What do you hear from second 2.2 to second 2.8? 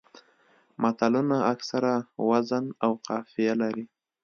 وزن